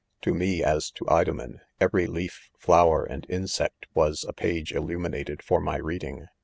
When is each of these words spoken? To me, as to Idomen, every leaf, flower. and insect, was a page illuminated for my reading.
To 0.21 0.33
me, 0.33 0.63
as 0.63 0.89
to 0.93 1.05
Idomen, 1.07 1.61
every 1.79 2.07
leaf, 2.07 2.49
flower. 2.57 3.03
and 3.05 3.23
insect, 3.29 3.85
was 3.93 4.25
a 4.27 4.33
page 4.33 4.73
illuminated 4.73 5.43
for 5.43 5.59
my 5.61 5.77
reading. 5.77 6.25